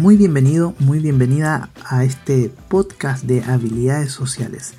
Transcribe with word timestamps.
Muy 0.00 0.16
bienvenido, 0.16 0.74
muy 0.78 0.98
bienvenida 0.98 1.68
a 1.84 2.04
este 2.04 2.50
podcast 2.68 3.24
de 3.24 3.44
habilidades 3.44 4.10
sociales. 4.10 4.72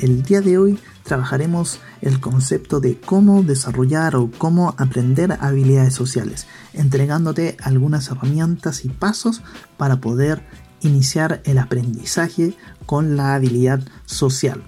El 0.00 0.24
día 0.24 0.40
de 0.40 0.58
hoy 0.58 0.80
trabajaremos 1.04 1.78
el 2.00 2.18
concepto 2.18 2.80
de 2.80 2.98
cómo 2.98 3.44
desarrollar 3.44 4.16
o 4.16 4.32
cómo 4.36 4.74
aprender 4.76 5.38
habilidades 5.40 5.94
sociales, 5.94 6.48
entregándote 6.72 7.56
algunas 7.62 8.08
herramientas 8.08 8.84
y 8.84 8.88
pasos 8.88 9.42
para 9.76 10.00
poder 10.00 10.44
iniciar 10.80 11.40
el 11.44 11.58
aprendizaje 11.58 12.56
con 12.84 13.16
la 13.16 13.36
habilidad 13.36 13.80
social. 14.06 14.64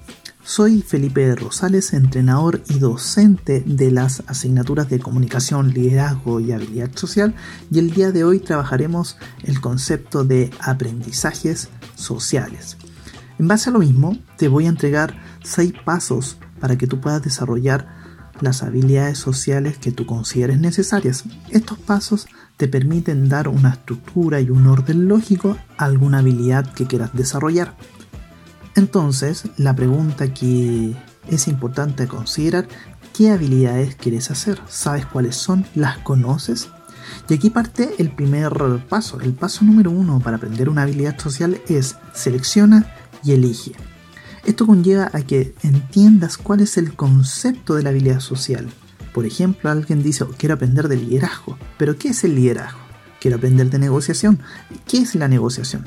Soy 0.48 0.80
Felipe 0.80 1.34
Rosales, 1.34 1.92
entrenador 1.92 2.62
y 2.68 2.78
docente 2.78 3.64
de 3.66 3.90
las 3.90 4.22
asignaturas 4.28 4.88
de 4.88 5.00
comunicación, 5.00 5.74
liderazgo 5.74 6.38
y 6.38 6.52
habilidad 6.52 6.92
social 6.94 7.34
y 7.68 7.80
el 7.80 7.90
día 7.90 8.12
de 8.12 8.22
hoy 8.22 8.38
trabajaremos 8.38 9.18
el 9.42 9.60
concepto 9.60 10.22
de 10.22 10.52
aprendizajes 10.60 11.68
sociales. 11.96 12.76
En 13.40 13.48
base 13.48 13.70
a 13.70 13.72
lo 13.72 13.80
mismo, 13.80 14.16
te 14.38 14.46
voy 14.46 14.66
a 14.66 14.68
entregar 14.68 15.20
6 15.42 15.72
pasos 15.84 16.38
para 16.60 16.78
que 16.78 16.86
tú 16.86 17.00
puedas 17.00 17.24
desarrollar 17.24 17.88
las 18.40 18.62
habilidades 18.62 19.18
sociales 19.18 19.78
que 19.78 19.90
tú 19.90 20.06
consideres 20.06 20.60
necesarias. 20.60 21.24
Estos 21.50 21.80
pasos 21.80 22.28
te 22.56 22.68
permiten 22.68 23.28
dar 23.28 23.48
una 23.48 23.70
estructura 23.70 24.40
y 24.40 24.50
un 24.50 24.68
orden 24.68 25.08
lógico 25.08 25.56
a 25.76 25.86
alguna 25.86 26.18
habilidad 26.18 26.72
que 26.72 26.86
quieras 26.86 27.10
desarrollar. 27.14 27.74
Entonces, 28.76 29.44
la 29.56 29.74
pregunta 29.74 30.32
que 30.32 30.94
es 31.28 31.48
importante 31.48 32.06
considerar, 32.06 32.68
¿qué 33.16 33.30
habilidades 33.30 33.96
quieres 33.96 34.30
hacer? 34.30 34.60
¿Sabes 34.68 35.06
cuáles 35.06 35.34
son? 35.34 35.64
¿Las 35.74 35.98
conoces? 35.98 36.68
Y 37.28 37.34
aquí 37.34 37.48
parte 37.48 37.94
el 37.98 38.10
primer 38.10 38.52
paso. 38.88 39.18
El 39.20 39.32
paso 39.32 39.64
número 39.64 39.90
uno 39.90 40.20
para 40.20 40.36
aprender 40.36 40.68
una 40.68 40.82
habilidad 40.82 41.18
social 41.18 41.58
es 41.68 41.96
selecciona 42.12 42.92
y 43.24 43.32
elige. 43.32 43.72
Esto 44.44 44.66
conlleva 44.66 45.10
a 45.12 45.22
que 45.22 45.54
entiendas 45.62 46.36
cuál 46.36 46.60
es 46.60 46.76
el 46.76 46.94
concepto 46.94 47.74
de 47.74 47.82
la 47.82 47.90
habilidad 47.90 48.20
social. 48.20 48.68
Por 49.14 49.24
ejemplo, 49.24 49.70
alguien 49.70 50.02
dice, 50.02 50.24
oh, 50.24 50.34
quiero 50.36 50.54
aprender 50.54 50.88
de 50.88 50.96
liderazgo. 50.96 51.58
¿Pero 51.78 51.96
qué 51.96 52.08
es 52.08 52.22
el 52.24 52.34
liderazgo? 52.34 52.78
Quiero 53.20 53.38
aprender 53.38 53.70
de 53.70 53.78
negociación. 53.78 54.40
¿Qué 54.86 54.98
es 54.98 55.14
la 55.14 55.28
negociación? 55.28 55.86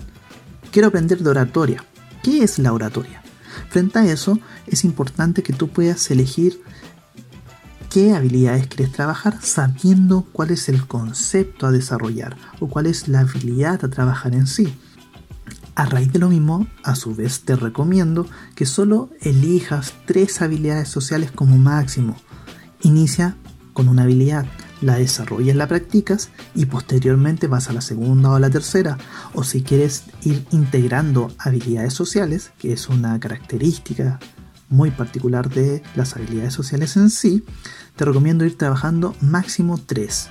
Quiero 0.71 0.87
aprender 0.87 1.19
de 1.19 1.29
oratoria. 1.29 1.85
¿Qué 2.23 2.43
es 2.43 2.59
la 2.59 2.73
oratoria? 2.73 3.21
Frente 3.69 3.99
a 3.99 4.05
eso, 4.05 4.39
es 4.67 4.83
importante 4.83 5.43
que 5.43 5.53
tú 5.53 5.69
puedas 5.69 6.09
elegir 6.11 6.61
qué 7.89 8.13
habilidades 8.13 8.67
quieres 8.67 8.91
trabajar 8.91 9.39
sabiendo 9.41 10.27
cuál 10.31 10.51
es 10.51 10.69
el 10.69 10.85
concepto 10.85 11.65
a 11.65 11.71
desarrollar 11.71 12.37
o 12.59 12.67
cuál 12.67 12.85
es 12.85 13.07
la 13.07 13.21
habilidad 13.21 13.83
a 13.83 13.89
trabajar 13.89 14.35
en 14.35 14.47
sí. 14.47 14.73
A 15.75 15.85
raíz 15.85 16.11
de 16.11 16.19
lo 16.19 16.29
mismo, 16.29 16.67
a 16.83 16.95
su 16.95 17.15
vez 17.15 17.41
te 17.41 17.55
recomiendo 17.55 18.27
que 18.53 18.65
solo 18.65 19.09
elijas 19.21 19.93
tres 20.05 20.41
habilidades 20.41 20.89
sociales 20.89 21.31
como 21.31 21.57
máximo. 21.57 22.17
Inicia 22.81 23.37
con 23.73 23.87
una 23.87 24.03
habilidad, 24.03 24.45
la 24.81 24.95
desarrollas, 24.95 25.55
la 25.55 25.67
practicas 25.67 26.29
y 26.55 26.65
posteriormente 26.65 27.47
vas 27.47 27.69
a 27.69 27.73
la 27.73 27.81
segunda 27.81 28.31
o 28.31 28.39
la 28.39 28.49
tercera. 28.49 28.97
O 29.33 29.43
si 29.43 29.61
quieres 29.61 30.03
ir 30.23 30.45
integrando 30.51 31.31
habilidades 31.37 31.93
sociales, 31.93 32.51
que 32.57 32.73
es 32.73 32.89
una 32.89 33.19
característica 33.19 34.19
muy 34.69 34.91
particular 34.91 35.49
de 35.49 35.81
las 35.95 36.15
habilidades 36.15 36.53
sociales 36.53 36.95
en 36.95 37.09
sí, 37.09 37.43
te 37.95 38.05
recomiendo 38.05 38.45
ir 38.45 38.57
trabajando 38.57 39.15
máximo 39.19 39.77
tres. 39.77 40.29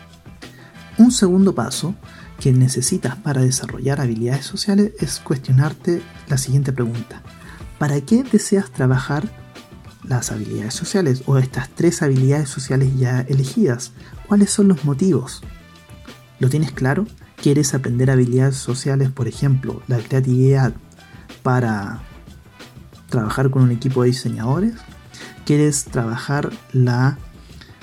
Un 0.96 1.12
segundo 1.12 1.54
paso 1.54 1.94
que 2.40 2.52
necesitas 2.52 3.16
para 3.16 3.42
desarrollar 3.42 4.00
habilidades 4.00 4.46
sociales 4.46 4.92
es 5.00 5.18
cuestionarte 5.18 6.02
la 6.28 6.38
siguiente 6.38 6.72
pregunta. 6.72 7.22
¿Para 7.78 8.00
qué 8.00 8.22
deseas 8.24 8.70
trabajar 8.70 9.28
las 10.08 10.32
habilidades 10.32 10.74
sociales 10.74 11.22
o 11.26 11.38
estas 11.38 11.68
tres 11.68 12.02
habilidades 12.02 12.48
sociales 12.48 12.90
ya 12.98 13.20
elegidas. 13.20 13.92
¿Cuáles 14.26 14.50
son 14.50 14.68
los 14.68 14.84
motivos? 14.84 15.42
¿Lo 16.38 16.48
tienes 16.48 16.72
claro? 16.72 17.06
¿Quieres 17.36 17.74
aprender 17.74 18.10
habilidades 18.10 18.56
sociales, 18.56 19.10
por 19.10 19.28
ejemplo, 19.28 19.82
la 19.86 19.98
creatividad 19.98 20.72
para 21.42 22.00
trabajar 23.08 23.50
con 23.50 23.62
un 23.62 23.70
equipo 23.70 24.02
de 24.02 24.08
diseñadores? 24.08 24.74
¿Quieres 25.44 25.84
trabajar 25.84 26.50
la 26.72 27.18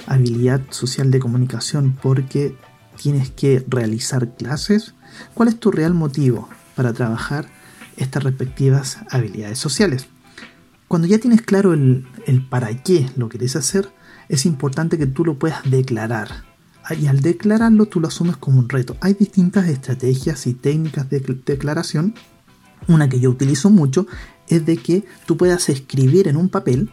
habilidad 0.08 0.62
social 0.70 1.12
de 1.12 1.20
comunicación 1.20 1.98
porque 2.02 2.58
tienes 3.02 3.30
que 3.30 3.64
realizar 3.68 4.36
clases? 4.36 4.94
¿Cuál 5.34 5.50
es 5.50 5.60
tu 5.60 5.72
real 5.72 5.94
motivo 5.94 6.50
para 6.76 6.94
trabajar 6.94 7.48
estas 7.98 8.24
respectivas 8.24 8.98
habilidades 9.10 9.60
sociales? 9.60 10.08
Cuando 10.88 11.08
ya 11.08 11.18
tienes 11.18 11.42
claro 11.42 11.74
el, 11.74 12.06
para 12.50 12.76
qué 12.84 13.10
lo 13.16 13.30
querés 13.30 13.56
hacer, 13.56 13.90
es 14.30 14.46
importante 14.46 14.98
que 14.98 15.08
tú 15.08 15.26
lo 15.26 15.40
puedas 15.40 15.70
declarar. 15.70 16.44
Y 17.00 17.08
al 17.08 17.22
declararlo 17.22 17.88
tú 17.88 18.00
lo 18.00 18.08
asumes 18.08 18.38
como 18.38 18.60
un 18.60 18.70
reto. 18.70 18.96
Hay 19.02 19.14
distintas 19.14 19.68
estrategias 19.68 20.46
y 20.46 20.54
técnicas 20.54 21.10
de 21.10 21.20
declaración. 21.46 22.14
Una 22.88 23.10
que 23.10 23.20
yo 23.20 23.32
utilizo 23.32 23.72
mucho 23.72 24.06
es 24.48 24.66
de 24.66 24.78
que 24.78 25.06
tú 25.26 25.38
puedas 25.38 25.70
escribir 25.70 26.28
en 26.28 26.38
un 26.38 26.50
papel, 26.50 26.92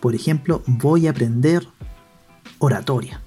por 0.00 0.14
ejemplo, 0.14 0.62
voy 0.66 1.06
a 1.06 1.10
aprender 1.10 1.66
oratoria. 2.58 3.22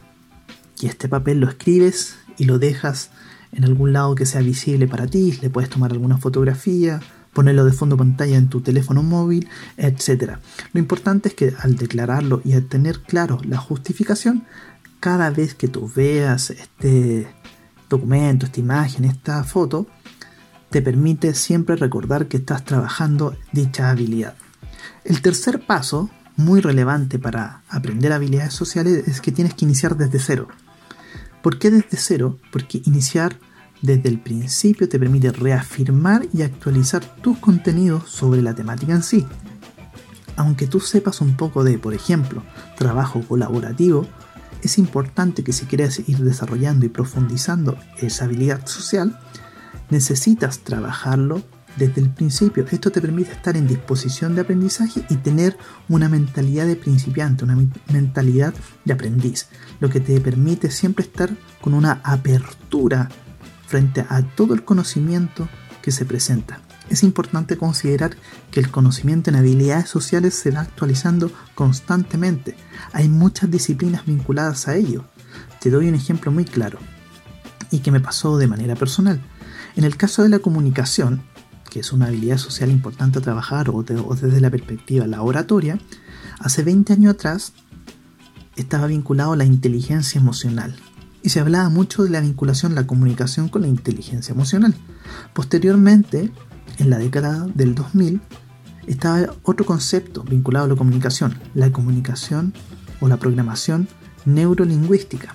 Y 0.80 0.86
este 0.86 1.10
papel 1.10 1.40
lo 1.40 1.50
escribes 1.50 2.16
y 2.38 2.46
lo 2.46 2.60
dejas 2.60 3.10
en 3.56 3.64
algún 3.64 3.94
lado 3.94 4.16
que 4.16 4.26
sea 4.26 4.42
visible 4.42 4.88
para 4.88 5.08
ti, 5.08 5.38
le 5.42 5.50
puedes 5.50 5.70
tomar 5.70 5.92
alguna 5.92 6.18
fotografía, 6.18 7.00
ponerlo 7.36 7.66
de 7.66 7.74
fondo 7.74 7.98
pantalla 7.98 8.38
en 8.38 8.48
tu 8.48 8.62
teléfono 8.62 9.04
móvil, 9.04 9.50
etc. 9.76 10.38
Lo 10.72 10.80
importante 10.80 11.30
es 11.30 11.36
que 11.36 11.54
al 11.60 11.76
declararlo 11.76 12.42
y 12.46 12.54
al 12.54 12.66
tener 12.66 13.02
claro 13.02 13.40
la 13.44 13.58
justificación, 13.58 14.46
cada 15.02 15.30
vez 15.30 15.54
que 15.54 15.68
tú 15.68 15.92
veas 15.94 16.50
este 16.50 17.28
documento, 17.90 18.46
esta 18.46 18.62
imagen, 18.62 19.04
esta 19.04 19.44
foto, 19.44 19.86
te 20.70 20.82
permite 20.82 21.36
siempre 21.36 21.76
recordar 21.76 22.28
que 22.28 22.38
estás 22.38 22.64
trabajando 22.64 23.38
dicha 23.52 23.90
habilidad. 23.90 24.36
El 25.04 25.22
tercer 25.22 25.66
paso, 25.66 26.10
muy 26.38 26.62
relevante 26.62 27.20
para 27.20 27.64
aprender 27.68 28.14
habilidades 28.14 28.54
sociales, 28.54 29.08
es 29.08 29.20
que 29.20 29.34
tienes 29.34 29.54
que 29.54 29.66
iniciar 29.66 29.98
desde 29.98 30.20
cero. 30.20 30.48
¿Por 31.44 31.60
qué 31.60 31.70
desde 31.70 31.98
cero? 31.98 32.40
Porque 32.52 32.82
iniciar 32.86 33.38
desde 33.86 34.10
el 34.10 34.20
principio 34.20 34.90
te 34.90 35.00
permite 35.00 35.32
reafirmar 35.32 36.28
y 36.34 36.42
actualizar 36.42 37.04
tus 37.22 37.38
contenidos 37.38 38.10
sobre 38.10 38.42
la 38.42 38.54
temática 38.54 38.94
en 38.94 39.04
sí. 39.04 39.26
Aunque 40.36 40.68
tú 40.68 40.80
sepas 40.80 41.22
un 41.22 41.38
poco 41.38 41.64
de, 41.64 41.78
por 41.78 41.94
ejemplo, 41.94 42.44
trabajo 42.78 43.22
colaborativo, 43.22 44.06
es 44.62 44.78
importante 44.78 45.44
que 45.44 45.54
si 45.54 45.66
quieres 45.66 46.08
ir 46.10 46.18
desarrollando 46.20 46.86
y 46.86 46.90
profundizando 46.90 47.78
esa 48.00 48.26
habilidad 48.26 48.66
social, 48.66 49.20
necesitas 49.90 50.60
trabajarlo 50.60 51.44
desde 51.78 52.02
el 52.02 52.10
principio. 52.10 52.66
Esto 52.70 52.92
te 52.92 53.02
permite 53.02 53.32
estar 53.32 53.56
en 53.56 53.68
disposición 53.68 54.36
de 54.36 54.42
aprendizaje 54.42 55.06
y 55.10 55.16
tener 55.16 55.58
una 55.90 56.10
mentalidad 56.10 56.66
de 56.66 56.76
principiante, 56.76 57.44
una 57.44 57.58
mentalidad 57.92 58.54
de 58.86 58.94
aprendiz, 58.94 59.48
lo 59.80 59.90
que 59.90 60.00
te 60.00 60.20
permite 60.22 60.72
siempre 60.72 61.06
estar 61.06 61.30
con 61.62 61.74
una 61.74 62.02
apertura 62.04 63.10
frente 63.68 64.06
a 64.08 64.22
todo 64.22 64.54
el 64.54 64.64
conocimiento 64.64 65.48
que 65.82 65.92
se 65.92 66.06
presenta. 66.06 66.62
Es 66.90 67.04
importante 67.04 67.58
considerar 67.58 68.16
que 68.52 68.60
el 68.60 68.70
conocimiento 68.70 69.30
en 69.30 69.38
habilidades 69.38 69.90
sociales 69.90 70.36
se 70.36 70.52
va 70.52 70.62
actualizando 70.62 71.32
constantemente. 71.56 72.56
Hay 72.94 73.10
muchas 73.10 73.50
disciplinas 73.50 74.06
vinculadas 74.06 74.68
a 74.68 74.76
ello. 74.76 75.06
Te 75.60 75.72
doy 75.72 75.88
un 75.88 75.96
ejemplo 75.96 76.32
muy 76.32 76.46
claro 76.46 76.78
y 77.72 77.80
que 77.80 77.92
me 77.92 78.00
pasó 78.00 78.38
de 78.38 78.48
manera 78.48 78.76
personal. 78.76 79.22
En 79.76 79.84
el 79.84 79.98
caso 79.98 80.24
de 80.24 80.30
la 80.30 80.40
comunicación, 80.40 81.24
que 81.70 81.80
es 81.80 81.92
una 81.92 82.06
habilidad 82.06 82.38
social 82.38 82.70
importante 82.70 83.20
a 83.20 83.22
trabajar 83.22 83.70
o, 83.70 83.84
desde 83.84 84.40
la 84.40 84.50
perspectiva 84.50 85.08
la 85.08 85.22
oratoria, 85.22 85.80
hace 86.40 86.64
20 86.64 86.94
años 86.94 87.16
atrás 87.16 87.54
estaba 88.56 88.88
vinculado 88.88 89.34
a 89.34 89.36
la 89.36 89.44
inteligencia 89.46 90.22
emocional, 90.22 90.78
y 91.26 91.30
se 91.30 91.40
hablaba 91.40 91.70
mucho 91.70 92.04
de 92.04 92.12
la 92.12 92.22
vinculación, 92.22 92.76
la 92.76 92.86
comunicación 92.86 93.50
con 93.50 93.64
la 93.64 93.68
inteligencia 93.68 94.32
emocional. 94.32 94.76
Posteriormente, 95.34 96.32
en 96.78 96.90
la 96.92 97.00
década 97.00 97.48
del 97.56 97.74
2000, 97.74 98.22
estaba 98.86 99.34
otro 99.42 99.66
concepto 99.66 100.22
vinculado 100.22 100.66
a 100.66 100.70
la 100.70 100.76
comunicación, 100.76 101.40
la 101.56 101.72
comunicación 101.72 102.54
o 103.00 103.08
la 103.08 103.18
programación 103.18 103.88
neurolingüística. 104.26 105.34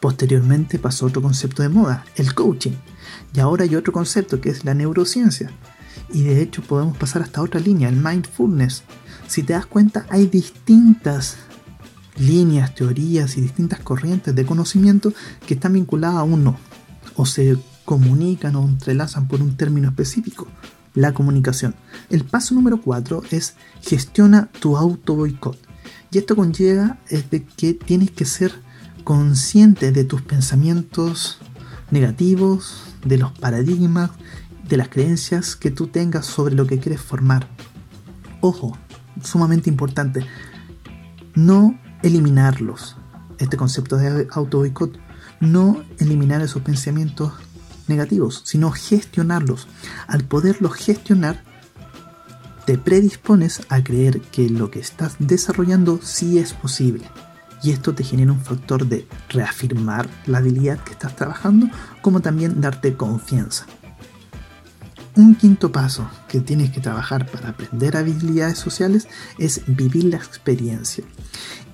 Posteriormente 0.00 0.78
pasó 0.78 1.04
otro 1.04 1.20
concepto 1.20 1.62
de 1.62 1.68
moda, 1.68 2.06
el 2.16 2.32
coaching, 2.32 2.76
y 3.34 3.40
ahora 3.40 3.64
hay 3.64 3.76
otro 3.76 3.92
concepto 3.92 4.40
que 4.40 4.48
es 4.48 4.64
la 4.64 4.72
neurociencia. 4.72 5.50
Y 6.14 6.22
de 6.22 6.40
hecho 6.40 6.62
podemos 6.62 6.96
pasar 6.96 7.20
hasta 7.20 7.42
otra 7.42 7.60
línea, 7.60 7.90
el 7.90 7.96
mindfulness. 7.96 8.84
Si 9.26 9.42
te 9.42 9.52
das 9.52 9.66
cuenta, 9.66 10.06
hay 10.08 10.28
distintas 10.28 11.36
teorías 12.74 13.36
y 13.36 13.40
distintas 13.40 13.80
corrientes 13.80 14.34
de 14.34 14.44
conocimiento 14.44 15.12
que 15.46 15.54
están 15.54 15.74
vinculadas 15.74 16.16
a 16.16 16.22
uno 16.24 16.56
o 17.16 17.26
se 17.26 17.56
comunican 17.84 18.56
o 18.56 18.64
entrelazan 18.64 19.28
por 19.28 19.40
un 19.40 19.56
término 19.56 19.88
específico, 19.88 20.46
la 20.94 21.14
comunicación. 21.14 21.74
El 22.10 22.24
paso 22.24 22.54
número 22.54 22.80
4 22.80 23.22
es 23.30 23.54
gestiona 23.82 24.50
tu 24.60 24.76
auto 24.76 25.14
boicot. 25.14 25.58
Y 26.10 26.18
esto 26.18 26.36
conlleva 26.36 26.98
es 27.08 27.30
de 27.30 27.44
que 27.44 27.74
tienes 27.74 28.10
que 28.10 28.24
ser 28.24 28.52
consciente 29.04 29.92
de 29.92 30.04
tus 30.04 30.22
pensamientos 30.22 31.38
negativos, 31.90 32.82
de 33.04 33.18
los 33.18 33.32
paradigmas, 33.32 34.10
de 34.68 34.76
las 34.76 34.88
creencias 34.88 35.56
que 35.56 35.70
tú 35.70 35.86
tengas 35.86 36.26
sobre 36.26 36.54
lo 36.54 36.66
que 36.66 36.78
quieres 36.78 37.00
formar. 37.00 37.48
Ojo, 38.40 38.76
sumamente 39.22 39.70
importante, 39.70 40.26
no 41.34 41.78
eliminarlos. 42.02 42.96
Este 43.38 43.56
concepto 43.56 43.96
de 43.96 44.26
auto 44.30 44.58
boicot, 44.58 44.98
no 45.40 45.82
eliminar 45.98 46.40
esos 46.42 46.62
pensamientos 46.62 47.32
negativos, 47.86 48.42
sino 48.44 48.70
gestionarlos. 48.70 49.68
Al 50.06 50.24
poderlos 50.24 50.74
gestionar, 50.74 51.42
te 52.66 52.76
predispones 52.76 53.62
a 53.70 53.82
creer 53.82 54.20
que 54.20 54.50
lo 54.50 54.70
que 54.70 54.80
estás 54.80 55.16
desarrollando 55.18 56.00
sí 56.02 56.38
es 56.38 56.52
posible. 56.52 57.04
Y 57.62 57.70
esto 57.70 57.94
te 57.94 58.04
genera 58.04 58.30
un 58.30 58.40
factor 58.40 58.86
de 58.86 59.08
reafirmar 59.30 60.08
la 60.26 60.38
habilidad 60.38 60.78
que 60.84 60.92
estás 60.92 61.16
trabajando, 61.16 61.68
como 62.02 62.20
también 62.20 62.60
darte 62.60 62.94
confianza. 62.94 63.66
Un 65.18 65.34
quinto 65.34 65.72
paso 65.72 66.08
que 66.28 66.38
tienes 66.38 66.70
que 66.70 66.80
trabajar 66.80 67.26
para 67.28 67.48
aprender 67.48 67.96
habilidades 67.96 68.56
sociales 68.56 69.08
es 69.36 69.62
vivir 69.66 70.04
la 70.04 70.16
experiencia. 70.16 71.02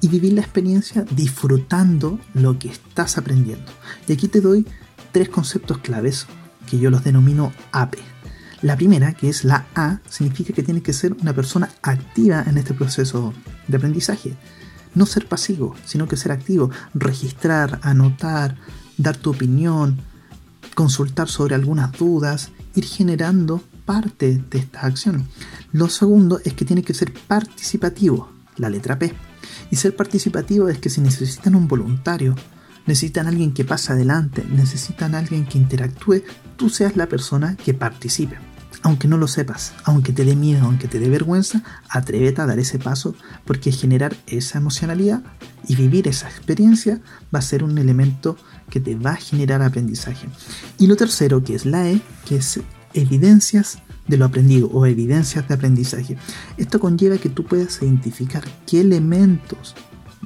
Y 0.00 0.08
vivir 0.08 0.32
la 0.32 0.40
experiencia 0.40 1.04
disfrutando 1.10 2.18
lo 2.32 2.58
que 2.58 2.68
estás 2.68 3.18
aprendiendo. 3.18 3.70
Y 4.08 4.14
aquí 4.14 4.28
te 4.28 4.40
doy 4.40 4.66
tres 5.12 5.28
conceptos 5.28 5.76
claves 5.76 6.24
que 6.66 6.78
yo 6.78 6.88
los 6.88 7.04
denomino 7.04 7.52
AP. 7.72 7.96
La 8.62 8.76
primera, 8.76 9.12
que 9.12 9.28
es 9.28 9.44
la 9.44 9.66
A, 9.74 10.00
significa 10.08 10.54
que 10.54 10.62
tienes 10.62 10.82
que 10.82 10.94
ser 10.94 11.12
una 11.12 11.34
persona 11.34 11.68
activa 11.82 12.44
en 12.46 12.56
este 12.56 12.72
proceso 12.72 13.34
de 13.68 13.76
aprendizaje. 13.76 14.34
No 14.94 15.04
ser 15.04 15.28
pasivo, 15.28 15.76
sino 15.84 16.08
que 16.08 16.16
ser 16.16 16.32
activo, 16.32 16.70
registrar, 16.94 17.78
anotar, 17.82 18.56
dar 18.96 19.18
tu 19.18 19.32
opinión, 19.32 19.98
consultar 20.74 21.28
sobre 21.28 21.54
algunas 21.54 21.92
dudas, 21.92 22.50
ir 22.74 22.84
generando 22.84 23.62
parte 23.84 24.42
de 24.50 24.58
esta 24.58 24.80
acción. 24.80 25.28
Lo 25.72 25.88
segundo 25.88 26.40
es 26.44 26.54
que 26.54 26.64
tiene 26.64 26.82
que 26.82 26.94
ser 26.94 27.12
participativo, 27.12 28.30
la 28.56 28.70
letra 28.70 28.98
P. 28.98 29.12
Y 29.70 29.76
ser 29.76 29.94
participativo 29.96 30.68
es 30.68 30.78
que 30.78 30.90
si 30.90 31.00
necesitan 31.00 31.54
un 31.54 31.68
voluntario, 31.68 32.34
necesitan 32.86 33.26
alguien 33.26 33.52
que 33.52 33.64
pase 33.64 33.92
adelante, 33.92 34.44
necesitan 34.50 35.14
alguien 35.14 35.46
que 35.46 35.58
interactúe, 35.58 36.22
tú 36.56 36.70
seas 36.70 36.96
la 36.96 37.06
persona 37.06 37.56
que 37.56 37.74
participe. 37.74 38.38
Aunque 38.84 39.08
no 39.08 39.16
lo 39.16 39.28
sepas, 39.28 39.72
aunque 39.84 40.12
te 40.12 40.26
dé 40.26 40.36
miedo, 40.36 40.66
aunque 40.66 40.88
te 40.88 41.00
dé 41.00 41.08
vergüenza, 41.08 41.62
atrévete 41.88 42.42
a 42.42 42.46
dar 42.46 42.58
ese 42.58 42.78
paso 42.78 43.16
porque 43.46 43.72
generar 43.72 44.14
esa 44.26 44.58
emocionalidad 44.58 45.22
y 45.66 45.74
vivir 45.74 46.06
esa 46.06 46.28
experiencia 46.28 47.00
va 47.34 47.38
a 47.38 47.42
ser 47.42 47.64
un 47.64 47.78
elemento 47.78 48.36
que 48.68 48.80
te 48.80 48.94
va 48.94 49.12
a 49.12 49.16
generar 49.16 49.62
aprendizaje. 49.62 50.28
Y 50.78 50.86
lo 50.86 50.96
tercero, 50.96 51.42
que 51.42 51.54
es 51.54 51.64
la 51.64 51.90
E, 51.90 51.98
que 52.26 52.36
es 52.36 52.60
evidencias 52.92 53.78
de 54.06 54.18
lo 54.18 54.26
aprendido 54.26 54.68
o 54.68 54.84
evidencias 54.84 55.48
de 55.48 55.54
aprendizaje. 55.54 56.18
Esto 56.58 56.78
conlleva 56.78 57.16
que 57.16 57.30
tú 57.30 57.46
puedas 57.46 57.80
identificar 57.80 58.44
qué 58.66 58.82
elementos 58.82 59.74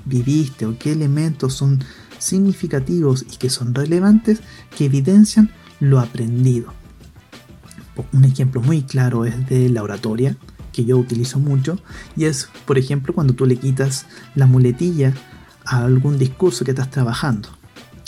viviste 0.04 0.66
o 0.66 0.76
qué 0.76 0.90
elementos 0.90 1.54
son 1.54 1.78
significativos 2.18 3.24
y 3.30 3.36
que 3.36 3.50
son 3.50 3.72
relevantes 3.72 4.40
que 4.76 4.86
evidencian 4.86 5.52
lo 5.78 6.00
aprendido. 6.00 6.72
Un 8.12 8.24
ejemplo 8.24 8.60
muy 8.60 8.82
claro 8.82 9.24
es 9.24 9.48
de 9.48 9.68
la 9.68 9.82
oratoria, 9.82 10.36
que 10.72 10.84
yo 10.84 10.96
utilizo 10.96 11.38
mucho, 11.38 11.78
y 12.16 12.24
es, 12.24 12.48
por 12.66 12.78
ejemplo, 12.78 13.12
cuando 13.12 13.34
tú 13.34 13.46
le 13.46 13.56
quitas 13.56 14.06
la 14.34 14.46
muletilla 14.46 15.12
a 15.64 15.84
algún 15.84 16.18
discurso 16.18 16.64
que 16.64 16.70
estás 16.70 16.90
trabajando 16.90 17.48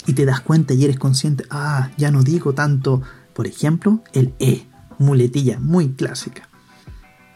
y 0.07 0.13
te 0.13 0.25
das 0.25 0.41
cuenta 0.41 0.73
y 0.73 0.83
eres 0.83 0.97
consciente, 0.97 1.43
ah, 1.49 1.91
ya 1.97 2.11
no 2.11 2.23
digo 2.23 2.53
tanto, 2.53 3.01
por 3.33 3.47
ejemplo, 3.47 4.03
el 4.13 4.33
E, 4.39 4.65
muletilla 4.97 5.59
muy 5.59 5.89
clásica. 5.89 6.47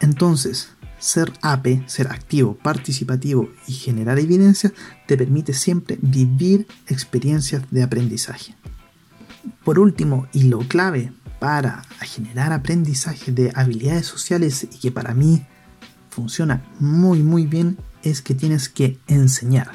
Entonces, 0.00 0.70
ser 0.98 1.32
AP, 1.42 1.86
ser 1.86 2.08
activo, 2.08 2.56
participativo 2.62 3.50
y 3.66 3.72
generar 3.72 4.18
evidencia 4.18 4.72
te 5.06 5.16
permite 5.16 5.52
siempre 5.52 5.98
vivir 6.00 6.66
experiencias 6.88 7.62
de 7.70 7.82
aprendizaje. 7.82 8.54
Por 9.64 9.78
último, 9.78 10.26
y 10.32 10.44
lo 10.44 10.60
clave 10.60 11.12
para 11.38 11.82
generar 12.00 12.52
aprendizaje 12.52 13.32
de 13.32 13.52
habilidades 13.54 14.06
sociales 14.06 14.66
y 14.70 14.78
que 14.78 14.90
para 14.90 15.14
mí 15.14 15.46
funciona 16.10 16.64
muy 16.78 17.22
muy 17.22 17.46
bien, 17.46 17.78
es 18.02 18.22
que 18.22 18.34
tienes 18.34 18.68
que 18.68 18.98
enseñar. 19.06 19.70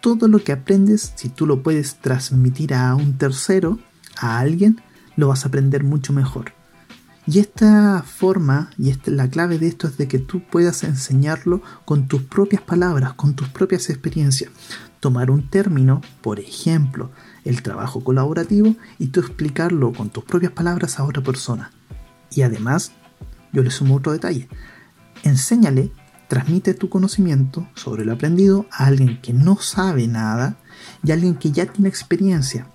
Todo 0.00 0.28
lo 0.28 0.42
que 0.42 0.52
aprendes, 0.52 1.12
si 1.16 1.28
tú 1.28 1.46
lo 1.46 1.62
puedes 1.62 1.96
transmitir 1.96 2.74
a 2.74 2.94
un 2.94 3.18
tercero, 3.18 3.78
a 4.16 4.38
alguien, 4.38 4.80
lo 5.16 5.28
vas 5.28 5.44
a 5.44 5.48
aprender 5.48 5.84
mucho 5.84 6.12
mejor. 6.12 6.59
Y 7.26 7.38
esta 7.38 8.02
forma, 8.02 8.70
y 8.78 8.90
esta, 8.90 9.10
la 9.10 9.28
clave 9.28 9.58
de 9.58 9.68
esto 9.68 9.86
es 9.86 9.96
de 9.98 10.08
que 10.08 10.18
tú 10.18 10.42
puedas 10.50 10.82
enseñarlo 10.84 11.62
con 11.84 12.08
tus 12.08 12.22
propias 12.22 12.62
palabras, 12.62 13.12
con 13.14 13.34
tus 13.34 13.48
propias 13.48 13.90
experiencias. 13.90 14.50
Tomar 15.00 15.30
un 15.30 15.48
término, 15.48 16.00
por 16.22 16.40
ejemplo, 16.40 17.10
el 17.44 17.62
trabajo 17.62 18.02
colaborativo, 18.02 18.74
y 18.98 19.08
tú 19.08 19.20
explicarlo 19.20 19.92
con 19.92 20.10
tus 20.10 20.24
propias 20.24 20.52
palabras 20.52 20.98
a 20.98 21.04
otra 21.04 21.22
persona. 21.22 21.70
Y 22.30 22.42
además, 22.42 22.92
yo 23.52 23.62
le 23.62 23.70
sumo 23.70 23.96
otro 23.96 24.12
detalle. 24.12 24.48
Enséñale, 25.22 25.92
transmite 26.28 26.74
tu 26.74 26.88
conocimiento 26.88 27.68
sobre 27.74 28.04
lo 28.04 28.12
aprendido 28.12 28.66
a 28.70 28.86
alguien 28.86 29.20
que 29.20 29.32
no 29.32 29.56
sabe 29.56 30.06
nada 30.06 30.56
y 31.02 31.10
a 31.10 31.14
alguien 31.14 31.34
que 31.34 31.50
ya 31.50 31.66
tiene 31.66 31.88
experiencia. 31.88 32.68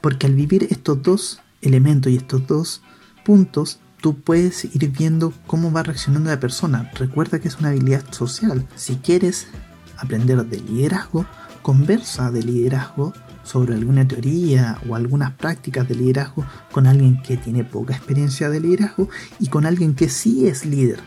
Porque 0.00 0.26
al 0.26 0.34
vivir 0.34 0.66
estos 0.70 1.02
dos 1.02 1.40
elementos 1.62 2.12
y 2.12 2.16
estos 2.16 2.46
dos 2.46 2.82
puntos, 3.24 3.80
tú 4.06 4.14
puedes 4.20 4.64
ir 4.64 4.88
viendo 4.92 5.32
cómo 5.48 5.72
va 5.72 5.82
reaccionando 5.82 6.30
la 6.30 6.38
persona. 6.38 6.92
Recuerda 6.94 7.40
que 7.40 7.48
es 7.48 7.58
una 7.58 7.70
habilidad 7.70 8.04
social. 8.12 8.64
Si 8.76 8.98
quieres 8.98 9.48
aprender 9.96 10.46
de 10.46 10.60
liderazgo, 10.60 11.26
conversa 11.60 12.30
de 12.30 12.44
liderazgo 12.44 13.12
sobre 13.42 13.74
alguna 13.74 14.06
teoría 14.06 14.78
o 14.88 14.94
algunas 14.94 15.32
prácticas 15.32 15.88
de 15.88 15.96
liderazgo 15.96 16.46
con 16.70 16.86
alguien 16.86 17.20
que 17.20 17.36
tiene 17.36 17.64
poca 17.64 17.96
experiencia 17.96 18.48
de 18.48 18.60
liderazgo 18.60 19.08
y 19.40 19.48
con 19.48 19.66
alguien 19.66 19.96
que 19.96 20.08
sí 20.08 20.46
es 20.46 20.64
líder. 20.64 21.00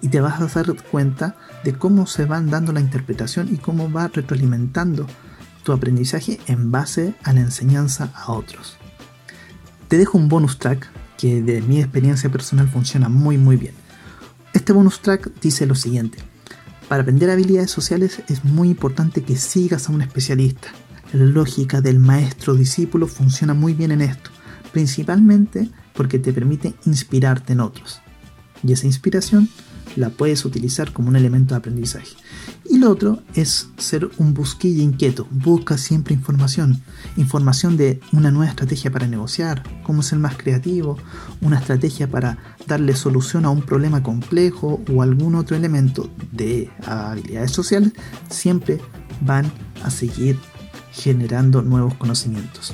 Y 0.00 0.08
te 0.08 0.22
vas 0.22 0.40
a 0.40 0.46
dar 0.46 0.82
cuenta 0.84 1.36
de 1.64 1.74
cómo 1.74 2.06
se 2.06 2.24
van 2.24 2.48
dando 2.48 2.72
la 2.72 2.80
interpretación 2.80 3.52
y 3.52 3.58
cómo 3.58 3.92
va 3.92 4.08
retroalimentando 4.08 5.06
tu 5.64 5.72
aprendizaje 5.72 6.40
en 6.46 6.72
base 6.72 7.14
a 7.24 7.34
la 7.34 7.40
enseñanza 7.40 8.10
a 8.14 8.32
otros. 8.32 8.78
Te 9.88 9.98
dejo 9.98 10.16
un 10.16 10.30
bonus 10.30 10.58
track 10.58 10.90
que 11.20 11.42
de 11.42 11.60
mi 11.60 11.80
experiencia 11.80 12.30
personal 12.30 12.68
funciona 12.68 13.08
muy 13.10 13.36
muy 13.36 13.56
bien. 13.56 13.74
Este 14.54 14.72
bonus 14.72 15.00
track 15.00 15.30
dice 15.40 15.66
lo 15.66 15.74
siguiente. 15.74 16.18
Para 16.88 17.02
aprender 17.02 17.28
habilidades 17.30 17.70
sociales 17.70 18.22
es 18.28 18.44
muy 18.44 18.68
importante 18.68 19.22
que 19.22 19.36
sigas 19.36 19.88
a 19.88 19.92
un 19.92 20.00
especialista. 20.00 20.68
La 21.12 21.24
lógica 21.24 21.80
del 21.80 21.98
maestro-discípulo 21.98 23.06
funciona 23.06 23.52
muy 23.52 23.74
bien 23.74 23.92
en 23.92 24.00
esto, 24.00 24.30
principalmente 24.72 25.68
porque 25.92 26.18
te 26.18 26.32
permite 26.32 26.74
inspirarte 26.86 27.52
en 27.52 27.60
otros. 27.60 28.00
Y 28.62 28.72
esa 28.72 28.86
inspiración 28.86 29.48
la 29.96 30.10
puedes 30.10 30.44
utilizar 30.44 30.92
como 30.92 31.08
un 31.08 31.16
elemento 31.16 31.54
de 31.54 31.58
aprendizaje. 31.58 32.16
Y 32.64 32.78
lo 32.78 32.90
otro 32.90 33.22
es 33.34 33.68
ser 33.78 34.10
un 34.18 34.34
busquilla 34.34 34.82
inquieto. 34.82 35.26
Busca 35.30 35.76
siempre 35.76 36.14
información. 36.14 36.82
Información 37.16 37.76
de 37.76 38.00
una 38.12 38.30
nueva 38.30 38.50
estrategia 38.50 38.90
para 38.90 39.06
negociar, 39.06 39.62
cómo 39.82 40.02
ser 40.02 40.18
más 40.18 40.36
creativo, 40.36 40.96
una 41.40 41.58
estrategia 41.58 42.08
para 42.08 42.38
darle 42.66 42.94
solución 42.94 43.44
a 43.44 43.50
un 43.50 43.62
problema 43.62 44.02
complejo 44.02 44.80
o 44.92 45.02
algún 45.02 45.34
otro 45.34 45.56
elemento 45.56 46.10
de 46.32 46.70
habilidades 46.86 47.50
sociales. 47.50 47.92
Siempre 48.28 48.80
van 49.20 49.50
a 49.82 49.90
seguir 49.90 50.38
generando 50.92 51.62
nuevos 51.62 51.94
conocimientos. 51.94 52.72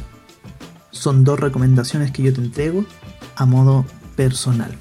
Son 0.90 1.24
dos 1.24 1.38
recomendaciones 1.40 2.10
que 2.10 2.22
yo 2.22 2.32
te 2.32 2.40
entrego 2.40 2.84
a 3.36 3.46
modo 3.46 3.84
personal. 4.16 4.74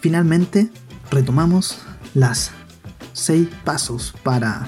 Finalmente, 0.00 0.70
retomamos 1.10 1.78
las 2.14 2.50
seis 3.12 3.48
pasos 3.64 4.14
para 4.22 4.66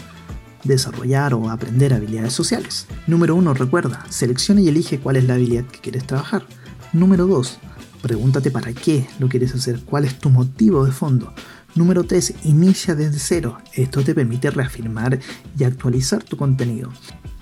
desarrollar 0.64 1.34
o 1.34 1.50
aprender 1.50 1.94
habilidades 1.94 2.32
sociales. 2.32 2.86
Número 3.06 3.34
uno, 3.34 3.54
recuerda, 3.54 4.04
selecciona 4.08 4.60
y 4.60 4.68
elige 4.68 4.98
cuál 4.98 5.16
es 5.16 5.24
la 5.24 5.34
habilidad 5.34 5.64
que 5.64 5.80
quieres 5.80 6.06
trabajar. 6.06 6.44
Número 6.92 7.26
dos, 7.26 7.58
pregúntate 8.02 8.50
para 8.50 8.72
qué 8.72 9.06
lo 9.18 9.28
quieres 9.28 9.54
hacer, 9.54 9.80
cuál 9.80 10.04
es 10.04 10.18
tu 10.18 10.30
motivo 10.30 10.84
de 10.84 10.92
fondo. 10.92 11.32
Número 11.76 12.04
3. 12.04 12.36
Inicia 12.44 12.94
desde 12.94 13.18
cero. 13.18 13.58
Esto 13.74 14.02
te 14.02 14.14
permite 14.14 14.50
reafirmar 14.50 15.20
y 15.58 15.64
actualizar 15.64 16.22
tu 16.22 16.38
contenido. 16.38 16.90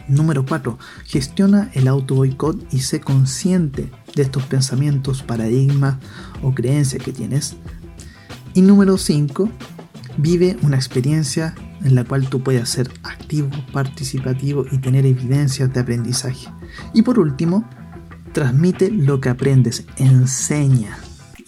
Número 0.09 0.45
4. 0.45 0.77
Gestiona 1.05 1.71
el 1.73 1.87
auto 1.87 2.17
boicot 2.17 2.67
y 2.73 2.81
sé 2.81 3.01
consciente 3.01 3.91
de 4.17 4.23
estos 4.23 4.43
pensamientos, 4.43 5.23
paradigmas 5.23 5.99
o 6.43 6.53
creencias 6.53 7.03
que 7.03 7.13
tienes. 7.13 7.57
Y 8.55 8.63
número 8.63 8.99
5, 8.99 9.51
vive 10.17 10.57
una 10.63 10.77
experiencia 10.77 11.57
en 11.83 11.97
la 11.97 12.05
cual 12.05 12.29
tú 12.29 12.41
puedas 12.41 12.69
ser 12.69 12.89
activo, 13.03 13.51
participativo 13.73 14.65
y 14.71 14.79
tener 14.79 15.05
evidencias 15.07 15.73
de 15.75 15.81
aprendizaje. 15.81 16.49
Y 16.93 17.03
por 17.03 17.19
último, 17.19 17.69
transmite 18.33 18.93
lo 18.93 19.21
que 19.21 19.29
aprendes, 19.29 19.85
enseña. 19.97 20.97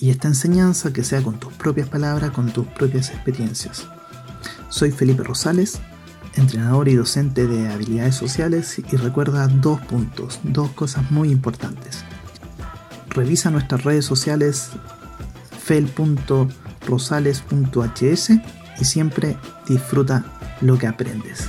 Y 0.01 0.11
esta 0.11 0.27
enseñanza 0.27 0.93
que 0.93 1.05
sea 1.05 1.23
con 1.23 1.39
tus 1.39 1.53
propias 1.53 1.89
palabras, 1.89 2.33
con 2.33 2.53
tus 2.53 2.67
propias 2.67 3.11
experiencias. 3.11 3.87
Soy 4.69 4.91
Felipe 4.91 5.23
Rosales, 5.23 5.79
entrenador 6.35 6.89
y 6.89 6.97
docente 6.97 7.47
de 7.47 7.69
habilidades 7.69 8.17
sociales 8.17 8.79
y 8.79 8.97
recuerda 8.97 9.47
dos 9.47 9.81
puntos, 9.83 10.41
dos 10.43 10.71
cosas 10.73 11.09
muy 11.13 11.31
importantes. 11.31 12.05
Revisa 13.11 13.53
nuestras 13.53 13.85
redes 13.85 14.05
sociales 14.05 14.71
fel.rosales.hs 16.87 18.31
y 18.79 18.85
siempre 18.85 19.37
disfruta 19.69 20.25
lo 20.61 20.79
que 20.79 20.87
aprendes. 20.87 21.49